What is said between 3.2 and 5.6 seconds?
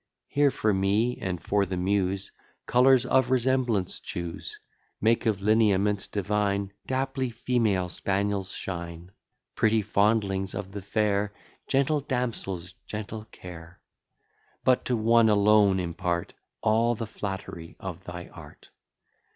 resemblance choose, Make of